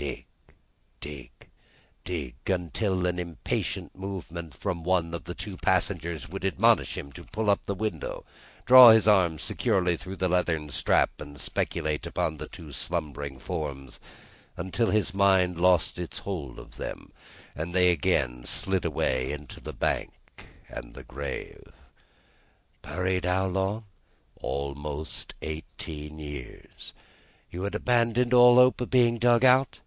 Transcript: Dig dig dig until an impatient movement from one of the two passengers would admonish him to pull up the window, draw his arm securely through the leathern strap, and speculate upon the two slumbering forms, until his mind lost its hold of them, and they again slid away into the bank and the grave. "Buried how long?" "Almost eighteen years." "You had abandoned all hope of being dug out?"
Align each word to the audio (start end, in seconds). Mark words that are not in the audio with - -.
Dig 0.00 0.24
dig 1.02 1.30
dig 2.06 2.34
until 2.46 3.04
an 3.04 3.18
impatient 3.18 3.94
movement 3.94 4.54
from 4.56 4.82
one 4.82 5.12
of 5.12 5.24
the 5.24 5.34
two 5.34 5.58
passengers 5.58 6.26
would 6.26 6.42
admonish 6.42 6.96
him 6.96 7.12
to 7.12 7.22
pull 7.24 7.50
up 7.50 7.66
the 7.66 7.74
window, 7.74 8.24
draw 8.64 8.92
his 8.92 9.06
arm 9.06 9.38
securely 9.38 9.98
through 9.98 10.16
the 10.16 10.26
leathern 10.26 10.70
strap, 10.70 11.10
and 11.20 11.38
speculate 11.38 12.06
upon 12.06 12.38
the 12.38 12.48
two 12.48 12.72
slumbering 12.72 13.38
forms, 13.38 14.00
until 14.56 14.90
his 14.90 15.12
mind 15.12 15.58
lost 15.58 15.98
its 15.98 16.20
hold 16.20 16.58
of 16.58 16.78
them, 16.78 17.12
and 17.54 17.74
they 17.74 17.90
again 17.90 18.42
slid 18.42 18.86
away 18.86 19.30
into 19.32 19.60
the 19.60 19.74
bank 19.74 20.48
and 20.70 20.94
the 20.94 21.04
grave. 21.04 21.72
"Buried 22.80 23.26
how 23.26 23.44
long?" 23.48 23.84
"Almost 24.36 25.34
eighteen 25.42 26.18
years." 26.18 26.94
"You 27.50 27.64
had 27.64 27.74
abandoned 27.74 28.32
all 28.32 28.54
hope 28.54 28.80
of 28.80 28.88
being 28.88 29.18
dug 29.18 29.44
out?" 29.44 29.80